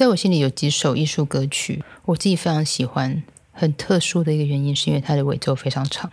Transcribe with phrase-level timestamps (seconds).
[0.00, 3.22] 在我心里有几首艺术歌曲，我自己非常喜欢。
[3.52, 6.10] 很特殊的一个原因，是因为它的尾奏非常长，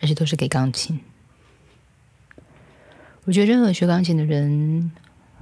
[0.00, 0.98] 而且都是给钢琴。
[3.22, 4.90] 我觉得任何学钢琴的人，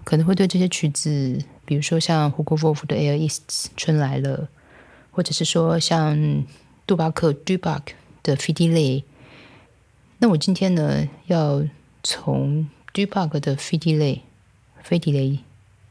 [0.04, 4.50] 可能会对这些曲子，比如说像胡格沃夫的《Air East》春来了，
[5.10, 6.44] 或者是说像
[6.86, 7.84] 杜巴克 （Dubak）
[8.22, 9.00] 的《费迪雷》。
[10.18, 11.64] 那我今天呢，要
[12.02, 14.24] 从 Dubak 的《费迪雷》
[14.86, 15.38] 费迪雷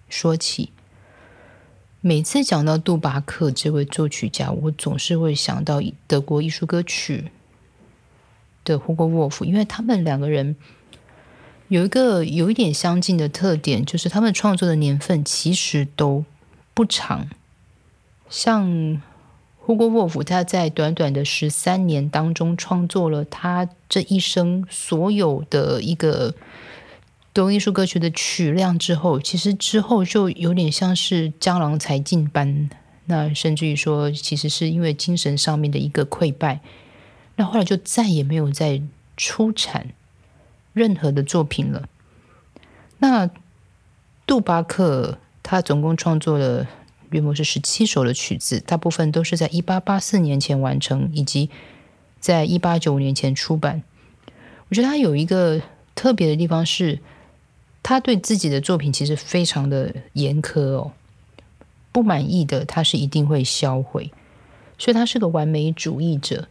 [0.09, 0.69] 说起。
[2.01, 7.29] 每次讲到杜巴克这位作曲家，我总是会想到德国艺术歌曲
[8.63, 10.55] 的胡格沃夫，因为他们两个人
[11.67, 16.23] 有一个有一点相近的特点，就是他们创作的年份其实都
[16.73, 17.29] 不长。
[18.29, 19.01] 像
[19.57, 26.33] 胡格沃夫，他在短短的十三年当中创作了他这一生所有的一个。
[27.39, 32.69] 读艺术歌曲的曲量之后，其实之后就有点像是江郎才尽般。
[33.05, 36.59] 那甚至于说，其实是因为精神上面的一个溃败，
[37.37, 38.81] 那后来就再也没有再
[39.15, 39.87] 出产
[40.73, 41.87] 任何的作品了。
[42.97, 43.29] 那
[44.27, 46.67] 杜巴克他总共创作了
[47.11, 51.49] 约莫是十七首的曲子，大部分都是在一八八四年前完成，以及
[52.19, 53.81] 在一八九五年前出版。
[54.67, 55.61] 我觉得他有一个
[55.95, 56.99] 特别的地方是。
[57.81, 60.91] 他对自己的作品其实非常的严苛哦，
[61.91, 64.11] 不满意的他是一定会销毁，
[64.77, 66.47] 所以他是个完美主义者。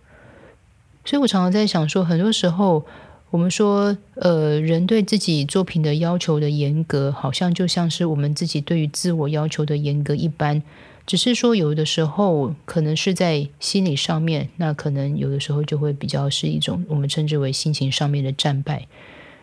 [1.05, 2.84] 所以我常常在想说，很多时候
[3.31, 10.62] 我们说，呃，人对自己作品的要求的严格，好像就像是我们自己对于自我要求的严格一般，
[11.06, 18.87] 只是说有的时候可能是在心理上面，那可能有的时候就会比较是一种我们称之为心情上面的战败。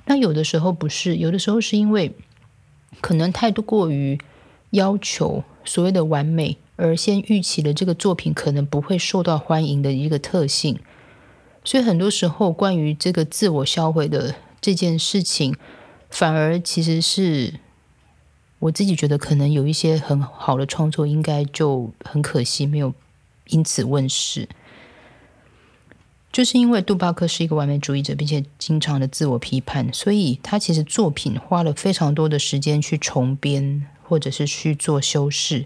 [0.06, 2.14] 那有的时候不是，有的时候是因为
[3.02, 4.20] 可能太多过于
[4.72, 10.80] 要求所谓的完美，而先预期了这个作品可能不会受到欢迎的一个特性，
[11.64, 15.56] 所以很多时候关于这个自我销毁的这件事情，
[16.10, 17.56] 反而其实是
[18.60, 22.94] 我自己觉得可能有一些很好的创作，应该就很可惜没有
[23.48, 24.48] 因此问世。
[26.36, 35.66] 就是因为杜巴克是一个完美主义者，并且经常的自我批判，所以他其实作品花了非常多的时间去重编，或者是去做修饰。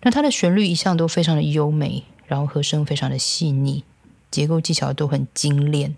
[0.00, 3.84] 那他的旋律一向都非常的优美，然后和声非常的细腻，
[4.30, 5.94] 结构技巧都很精炼。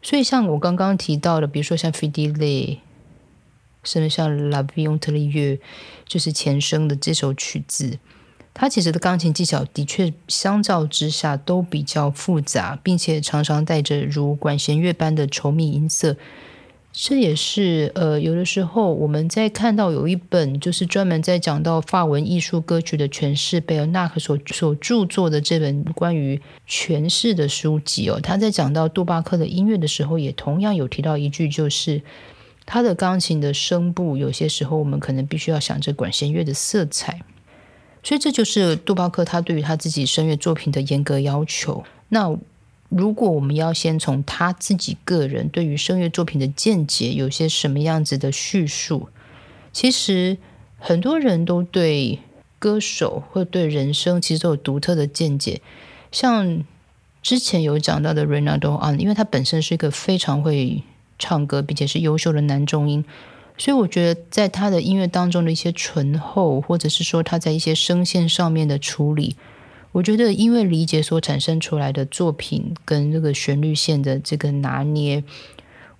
[0.00, 2.80] 所以像我刚刚提到的，比如说像费迪雷，
[3.82, 5.60] 甚至像拉比翁特利约，
[6.06, 7.98] 就是前生的这首曲子。
[8.54, 16.16] 他其实的钢琴技巧的确相较之下都比较复杂，并且常常带着如管弦乐般的稠密音色。
[16.96, 28.20] 这也是呃，有的时候我们在看到有一本就是专门在讲到法文艺术歌曲的诠释，贝尔纳克所所著作的这本关于诠释的书籍哦。
[28.22, 32.00] 他在讲到杜巴克的音乐的时候，也同样有提到一句，就是
[32.64, 37.20] 他的钢琴的声部有些时候我们可能必须要想着管弦乐的色彩。
[38.04, 41.82] 所以这就是杜巴克他对于他自己声乐作品的严格要求。
[42.10, 42.36] 那
[42.90, 49.08] 如果我们要先从他自己个人对于声乐作品的见解有些什么样子的叙述，
[49.72, 50.36] 其实
[50.78, 52.20] 很多人都对
[52.58, 55.60] 歌手或对人生其实都有独特的见解。
[56.12, 56.62] 像
[57.22, 60.82] 之前有讲到的 Renato On，因为他本身是一个非常会
[61.18, 63.04] 唱歌并且是优秀的男中音。
[63.56, 69.36] 所以我觉得，在他的音乐当中的一些醇厚，或者是说他在一些声线上面的处理，
[69.92, 75.22] 我觉得因为理解所产生出来的作品跟这个旋律线的这个拿捏，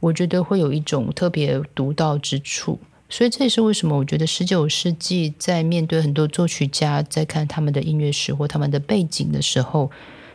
[0.01, 2.81] 我觉得会有一种特别独到之处。
[3.09, 9.89] 所以这也是为什么我觉得十九世纪在面对很多作曲家在看他们的音乐史或他们的背景的时候，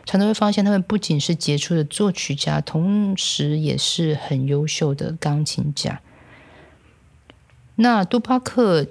[0.06, 6.00] 常常会发现他们不仅是杰出的作曲家，同时也是很优秀的钢琴家。
[7.76, 8.86] 那杜巴克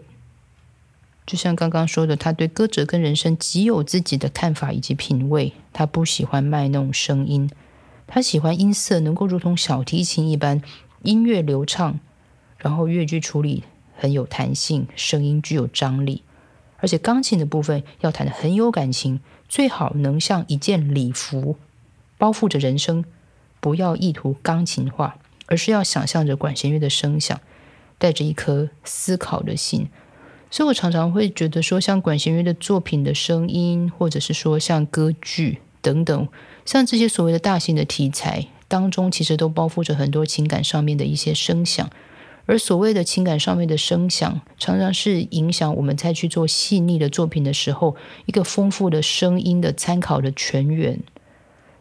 [1.25, 5.53] 就像刚刚说的，他对歌者跟人生极有自己的看法以及品味。
[5.71, 7.49] 他不喜欢卖弄声音，
[8.07, 10.61] 他喜欢音色能够如同小提琴一般
[11.03, 11.99] 音乐流畅，
[12.57, 13.63] 然后乐句处理
[13.95, 16.23] 很有弹性，声音具有张力，
[16.77, 21.57] 而且钢琴的部分要弹的很有感情，最好能像一件礼服
[22.17, 23.05] 包覆着人生，
[23.59, 27.39] 不要意图钢琴化，而是要想象着管弦乐的声响。
[27.99, 29.87] 带着一颗思考的心，
[30.49, 36.27] 所以我常常会觉得说，像管弦乐的作品的声音，或者是说像歌剧等等，
[36.65, 41.87] 像这些所谓的大型的题材当中，其实都包覆着很多情感上面的一些声响，
[42.45, 50.99] 而所谓的情感上面的声响，常常是影响我们在去做细腻的作品的时候，一个丰富的声音的参考的泉源。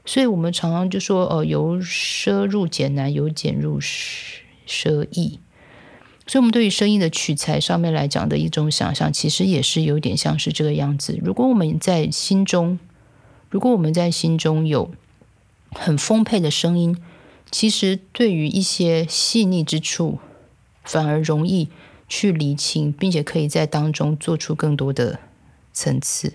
[0.04, 5.38] 所以，我们常常就说，呃，由奢入俭难，由俭入奢易。
[6.28, 11.19] 所以，我们对于声音的取材上面来讲的一种想象，其实也是有点像是这个样子。
[11.20, 12.78] 如果我们在心中，
[13.50, 14.92] 如果我们在心中有
[15.72, 16.96] 很丰沛的声音，
[17.50, 20.20] 其实对于一些细腻之处。
[20.84, 21.69] 反而容易
[22.08, 25.20] 去理清，并且可以在当中做出更多的
[25.70, 26.30] 层次。《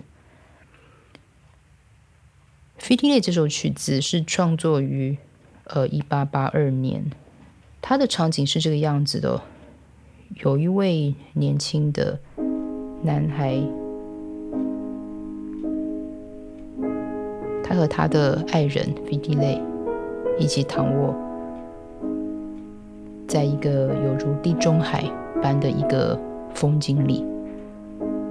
[2.78, 5.18] 费迪列》这首曲子是创作于
[5.64, 7.10] 呃一八八二年，
[7.82, 9.42] 它的场景是这个样子的：
[10.42, 12.18] 有一位年轻的
[13.02, 13.56] 男孩，
[17.62, 19.60] 他和他的爱人费迪列
[20.36, 21.14] 一起躺卧。
[23.28, 25.04] 在一个犹如地中海
[25.40, 26.18] 般的一个
[26.52, 27.24] 风景里，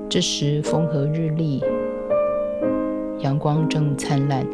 [0.10, 1.64] 这时风和日丽，
[3.20, 4.46] 阳光正灿烂。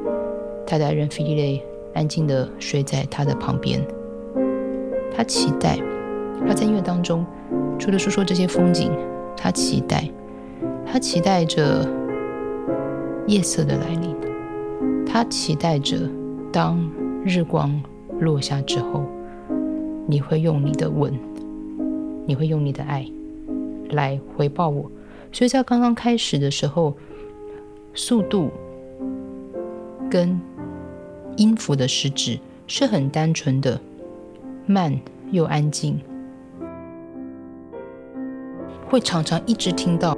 [0.67, 1.63] 他的爱人菲利雷
[1.95, 3.81] 安静地睡在他的旁边。
[5.11, 5.79] 他期待，
[6.47, 7.25] 他在音乐当中，
[7.77, 8.91] 除了说说这些风景，
[9.37, 10.09] 他期待，
[10.85, 11.87] 他期待着
[13.27, 14.15] 夜色的来临，
[15.05, 15.97] 他期待着
[16.51, 16.79] 当
[17.23, 17.81] 日光
[18.19, 19.03] 落下之后。
[20.07, 21.13] 你会用你的吻，
[22.25, 23.05] 你会用你的爱
[23.91, 24.89] 来回报我。
[25.31, 26.97] 所以在刚刚开始的时候，
[27.93, 28.49] 速度
[30.09, 30.41] 跟
[31.37, 33.79] 音符的实质是很单纯的，
[34.65, 34.99] 慢
[35.29, 35.99] 又安静，
[38.89, 40.17] 会常常一直听到。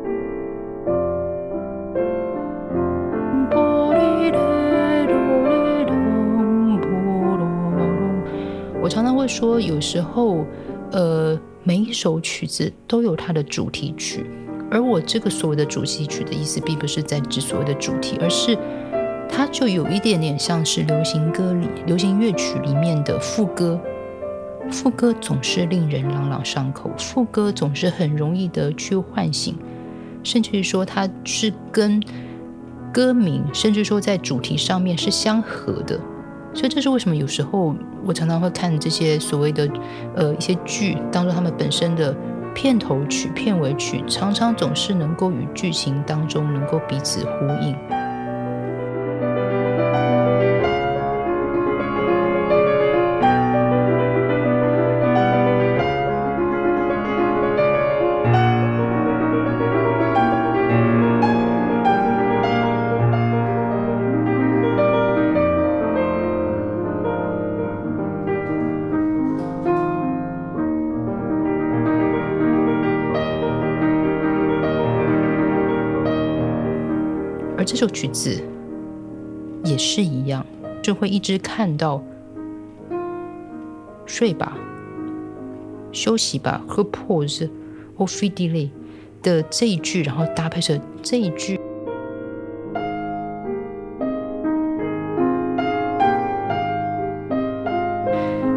[8.82, 10.46] 我常常会说，有时候，
[10.92, 14.26] 呃，每一首曲子都有它的主题曲，
[14.72, 18.58] 而我这个所谓的主题曲的意思，并不是在指所谓的主题，而是
[19.30, 23.80] 它就有一点点像是流行歌里、流行乐曲里面的副歌。
[24.72, 29.56] 副歌总是令人朗朗上口，副歌总是很容易的去唤醒，
[30.24, 32.02] 甚至于说它是跟
[32.94, 36.00] 歌名，甚至说在主题上面是相合的。
[36.54, 39.70] 所以这是为什么有时候我常常会看这些所谓的
[40.16, 42.16] 呃一些剧当中，他们本身的
[42.56, 48.01] 片头曲、片尾曲，常常总是能够与剧情当中能够彼此呼应。
[77.82, 78.40] 而这首曲子
[79.64, 80.46] 也是一样，
[80.84, 82.04] 就会一直看到
[84.06, 84.56] “睡吧，
[85.92, 87.50] 休息吧”和 “pose
[87.98, 88.72] o f i d l y
[89.24, 91.60] 的这一句，然后搭配着这一句。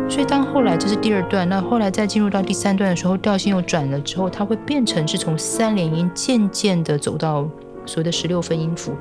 [0.07, 7.49] 所以当后来这是第二段，那后来再进入到第三段的时候，调性又转了之后，它会变成是从三连音渐渐的走到。
[7.87, 8.93] 所谓的十六分音符，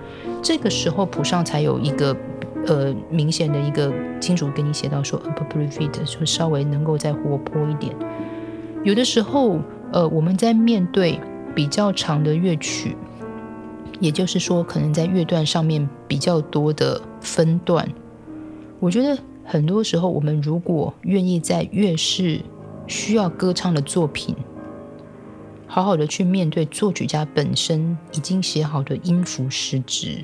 [0.41, 2.15] 这个时候谱上才有一个
[2.65, 7.95] 呃明显的一个清楚跟你写到说 a p p r o v i t 就稍微能够再活泼一点。
[8.83, 9.59] 有的时候，
[9.91, 11.19] 呃，我们在面对
[11.55, 12.97] 比较长的乐曲，
[13.99, 17.87] 也就是说，可能在乐段上面比较多的分段，
[18.79, 22.41] 我觉得很多时候，我们如果愿意在乐式
[22.87, 24.35] 需要歌唱的作品。
[25.73, 30.19] 好好的去面对作曲家本身已经写好的音符时值，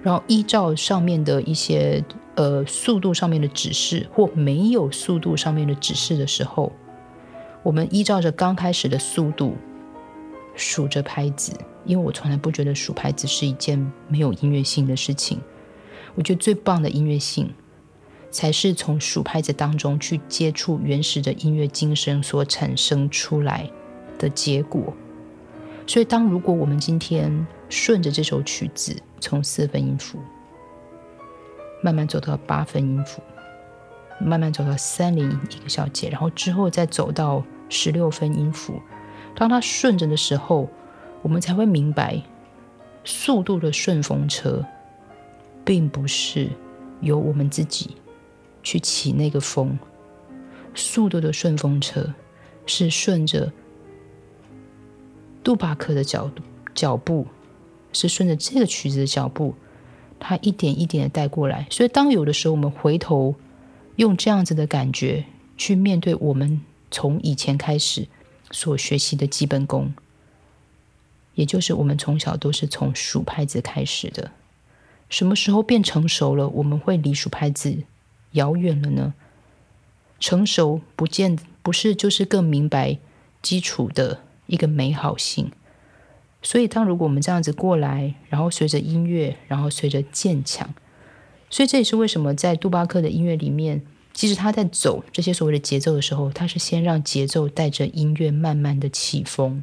[0.00, 2.04] 然后依照上面的一些
[2.36, 6.72] 呃速度上面的指示，或没有速度上面的指示的时候，
[7.64, 9.56] 我们依照着刚开始的速度
[10.54, 11.52] 数着拍子，
[11.84, 15.40] 因为我从来不觉得数拍子是一件没有音乐性的事情。
[16.14, 17.52] 我觉得最棒的音乐性，
[18.30, 23.68] 才是从数拍子当中去接触原始的音乐精神所产生出来。
[24.18, 24.92] 的结果，
[25.86, 30.18] 所以当如果我们今天顺着这首曲子，从四分音符
[31.82, 33.22] 慢慢走到八分音符，
[34.20, 38.80] 慢慢走到三零一个小节，然后之后再走到十六分音符，
[39.34, 40.68] 当它顺着的时候，
[41.22, 42.22] 我们才会明白，
[43.04, 44.64] 速度的顺风车，
[45.64, 46.48] 并不是
[47.00, 47.96] 由我们自己
[48.62, 49.78] 去起那个风，
[50.74, 52.14] 速度的顺风车。
[52.66, 53.52] 是顺着
[55.44, 56.30] 杜巴克的脚
[56.74, 57.26] 脚步，
[57.92, 59.54] 是顺着这个曲子的脚步，
[60.18, 61.68] 他一点一点的带过来。
[61.70, 63.34] 所以，当有的时候我们回头
[63.96, 68.08] 用这样子的感觉去面对我们从以前开始
[68.50, 69.92] 所学习的基本功，
[71.34, 74.32] 也就是我们从小都是从数拍子开始的。
[75.10, 77.84] 什么时候变成熟了，我们会离数拍子
[78.32, 79.12] 遥远了呢？
[80.18, 82.98] 成熟不见不是就是更明白
[83.42, 85.50] 基础的一个美好性。
[86.42, 90.74] 所以，当如果我们这样子过来，然后随着音乐，然后随着渐强，
[91.48, 93.82] 所以这也是为什么在杜巴克的音乐里面，
[94.12, 99.62] 即使他在走这些所谓的节奏的时候，他是先让节奏带着音乐慢慢的起风。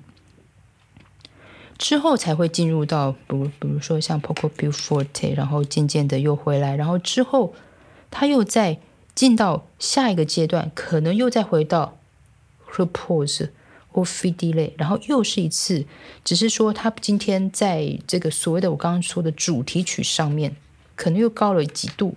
[1.77, 7.53] 之后才会进入到，比如比如说像 Poco più forte，然后渐渐的又回来，然后之后
[8.09, 8.79] 他又再
[9.13, 11.97] 进到下一个阶段，可能又再回到
[12.71, 13.49] repose
[13.93, 15.85] or fidele，然后又是一次，
[16.23, 20.55] 只是说他今天在这个所谓的我刚刚说的主题曲上面，
[20.95, 22.15] 可能又高了几度，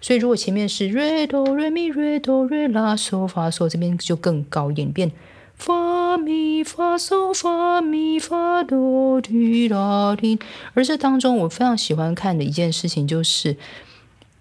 [0.00, 5.12] 所以如果前面是 re do re mi re do re la so fa so，这边就更高一点，变。
[5.54, 10.36] 发咪发嗦发咪发哆滴啦滴，
[10.74, 13.56] 而这当中我非常喜欢看的一件事情，就是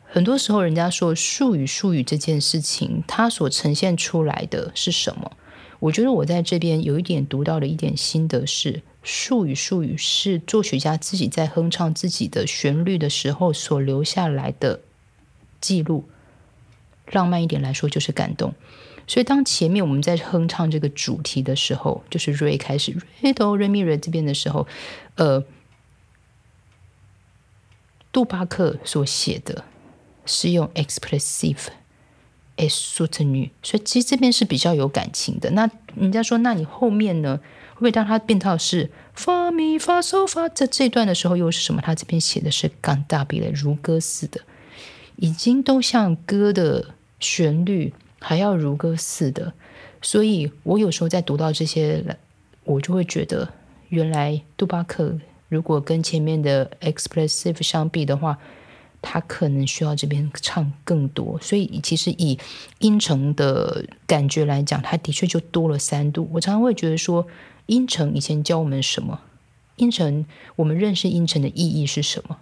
[0.03, 5.31] 很多时候人家说术语术语这件事情，它所呈现出来的是什么？
[5.81, 14.81] 我觉得我在这边有一点读到的一点心得是，术语术语是作曲家自己在哼唱自己的旋律的时候所留下来的
[15.59, 16.07] 记录。
[17.07, 18.53] 浪漫一点来说，就是感动。
[19.07, 24.67] 所以，当前面我们在哼唱这个主题的时候，就是 Re 开始 Re Do Re Mi Re 这边的时候，
[25.15, 25.43] 呃，
[28.11, 29.65] 杜巴克所写的
[30.27, 31.57] 是用 expressive
[32.63, 35.50] a s u t e n 所以其实这边是比较有感情的。
[35.51, 37.39] 那人家说，那你后面呢？
[37.74, 41.82] 会不会当他变到是 Fa Mi Fa So Fa 这这段的时候，又是什么？
[41.82, 44.41] 他这边写的是 Gan Da Bi 的如歌似的，
[45.15, 47.94] 已经都像歌的旋律。
[48.24, 49.51] 还要如歌似的，
[50.00, 52.06] 所以我有时候在读到这些，
[52.63, 53.51] 我就会觉得，
[53.89, 55.18] 原来杜巴克
[55.50, 58.38] 如果跟前面的 expressive 相比的话，
[59.01, 61.39] 他可能需要这边唱更多。
[61.41, 62.38] 所以其实以
[62.79, 66.29] 音程的感觉来讲，他的确就多了三度。
[66.34, 67.25] 我常常会觉得说，
[67.65, 69.20] 音程以前教我们什么？
[69.77, 72.38] 音程我们认识音程的意义是什么？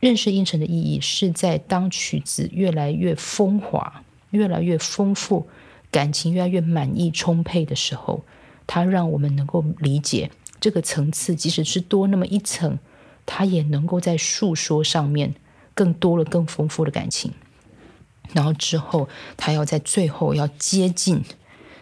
[0.00, 4.02] 认识音程的意义是在当曲子越来越风华。
[4.32, 5.46] 越来越丰富，
[5.90, 8.24] 感情越来越满意充沛的时候，
[8.66, 12.78] 它让我们能够理解这个层次，即使是多那么一层，
[13.26, 15.34] 它也能够在诉说上面
[15.74, 17.32] 更多了更丰富的感情。
[18.32, 21.22] 然后之后，他要在最后要接近，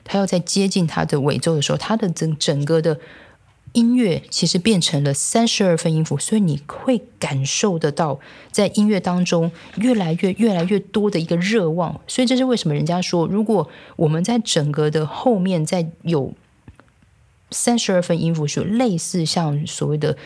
[0.05, 3.01] 他要在接近他的尾奏的时候，他的整整个的。
[3.73, 8.19] 音乐其实变成了三十二分音符，所以你会感受得到，
[8.51, 12.01] 在音乐当中越来越、越来越多的一个热望。
[12.09, 16.35] 所以这是为什么人家说，如果我们在整个的后面再有
[17.53, 20.19] 三十二分音符，是类似像所谓的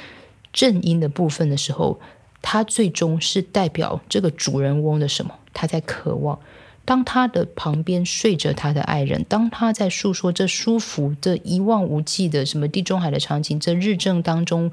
[0.50, 2.00] 正音的部分的时候，
[2.46, 5.34] 他最终是代表这个主人翁的什么？
[5.54, 6.38] 他在渴望。
[6.84, 14.70] 当他的旁边睡着他的爱人，当他在诉说这舒服、这一望无际的什么地中海的场景，这日正当中，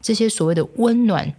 [0.00, 1.34] 这些所谓的温暖、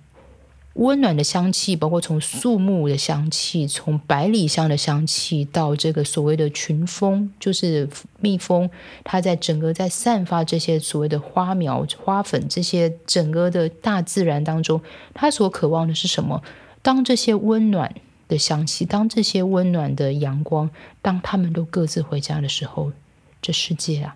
[0.73, 8.69] 温暖的香气，包括从树木的香气，从百里香的香气，到这个所谓的群蜂，就是蜜蜂，
[9.03, 14.81] 它在整个在散发这些所谓的花苗、花粉，这些整个的大自然当中，
[15.13, 16.41] 它所渴望的是什么？
[16.81, 17.93] 当这些温暖。
[18.31, 20.69] 的香气，当这些温暖的阳光，
[21.01, 22.93] 当他们都各自回家的时候，
[23.41, 24.15] 这世界啊，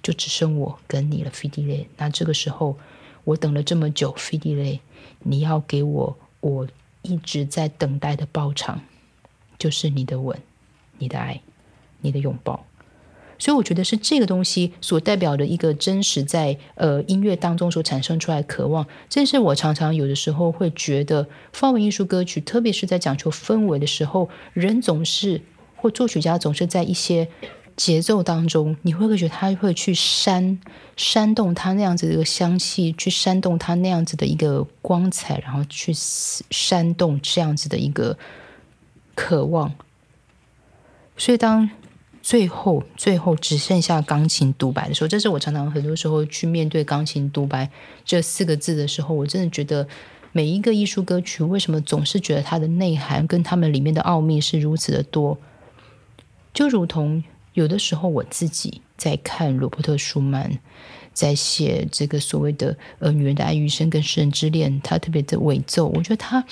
[0.00, 1.88] 就只剩我跟你了，菲迪雷。
[1.96, 2.78] 那这个时候，
[3.24, 4.80] 我等了这么久，菲迪雷，
[5.20, 6.66] 你要给我我
[7.02, 8.80] 一直在等待的报偿，
[9.58, 10.38] 就是你的吻，
[10.98, 11.40] 你的爱，
[12.00, 12.64] 你的拥抱。
[13.40, 25.40] 所以我觉得是这个东西所代表的一个真实，在呃音乐当中所产生出来渴望，这是我常常有的时候会觉得，方文艺术歌曲，特别是在讲求氛围的时候，人总是
[25.76, 27.28] 或作曲家总是在一些
[27.78, 30.60] 节奏当中，你会不会觉得他会去煽
[30.98, 38.18] 煽动他那样子的一个香气，去煽动他那样子的一个光彩，然后去煽动这样子的一个
[39.14, 39.72] 渴望。
[41.16, 41.70] 所以当。
[42.20, 47.70] 最后，最后只剩下钢琴独白的时候，这是我常常很多时候去面对钢琴独白
[48.04, 49.88] 这四个字的时候，我真的觉得
[50.32, 55.38] 每一个艺术歌曲为什么总是觉得它的内涵跟他们里面的奥秘是如此的多？
[56.52, 57.24] 就如同
[57.58, 60.60] 有的时候我自己在看罗伯特舒曼
[61.12, 66.44] 在写这个所谓的呃女人的爱与生跟诗人之恋，他特别的尾奏，我觉得他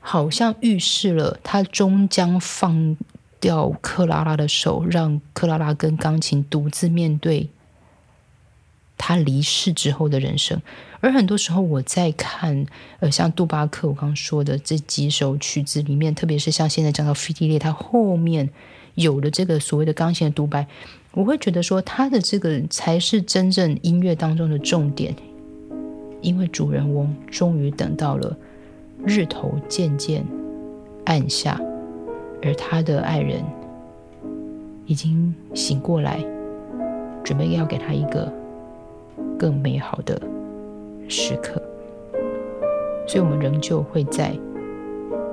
[0.00, 2.96] 好像预示了他终将放
[3.38, 7.48] 掉克拉拉的手，让克拉拉跟钢琴独自面对
[8.98, 10.60] 他离世之后的人生。
[11.00, 12.66] 而很多时候我在看
[12.98, 18.50] 呃像杜巴克我刚刚说的这几首曲子里面，特别是像现在讲到费迪列，他后面。
[18.96, 20.66] 有了这个所谓的钢琴的独白，
[21.12, 25.14] 我会觉得说他的这个才是真正音乐当中的重点，
[26.20, 28.36] 因为主人翁终于等到了
[29.04, 30.24] 日头渐渐
[31.04, 31.60] 暗下，
[32.42, 33.44] 而他的爱人
[34.86, 36.18] 已经醒过来，
[37.22, 38.32] 准备要给他一个
[39.38, 40.20] 更美好的
[41.08, 41.60] 时刻，
[43.06, 44.34] 所以我们仍旧会在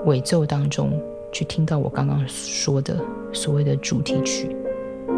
[0.05, 0.91] 尾奏当中。
[1.33, 4.55] 去听到我刚刚说的所谓的主题曲，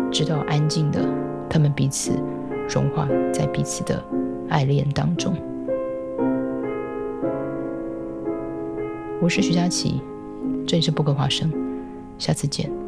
[0.10, 1.06] 直到安静的
[1.50, 2.14] 他们彼此
[2.70, 4.02] 融化在彼此的
[4.48, 5.36] 爱恋当中。
[9.22, 10.02] 我是徐佳琪，
[10.66, 11.52] 这里是布格华生，
[12.18, 12.85] 下次见。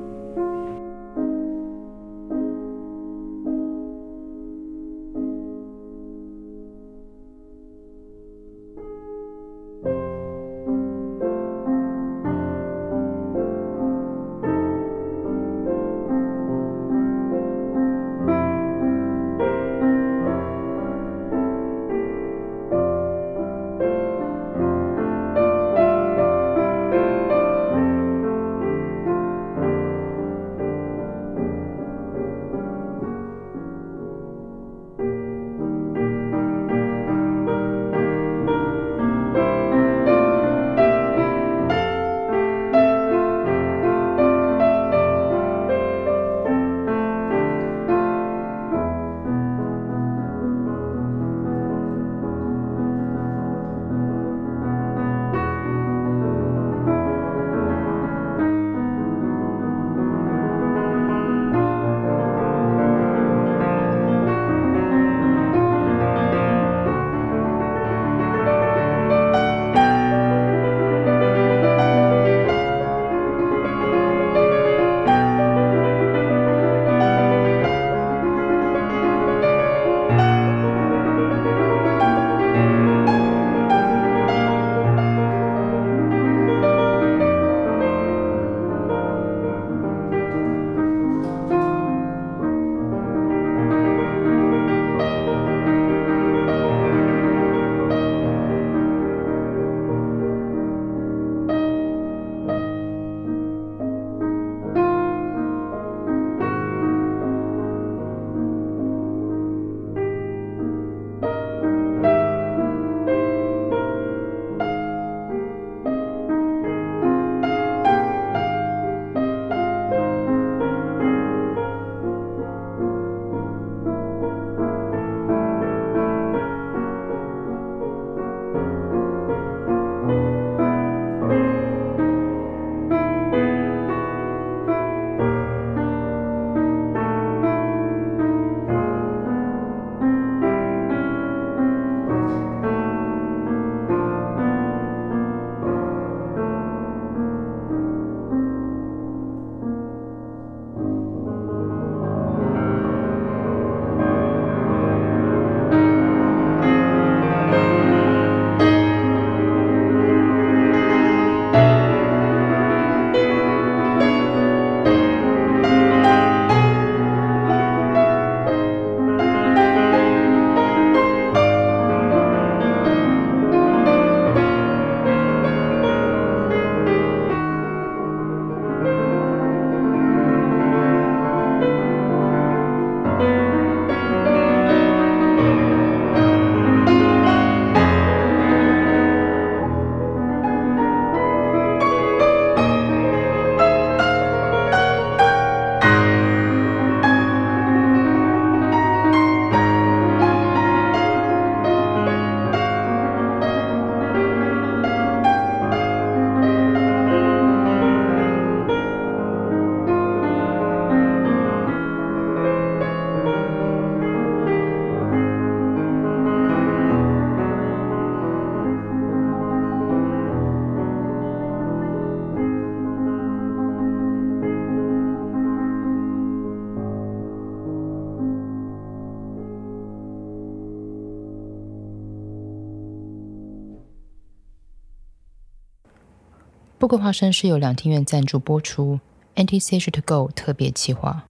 [236.88, 238.98] 不过花生是由两厅院赞助播出
[239.36, 241.27] ，NTC 是 To Go 特别企划。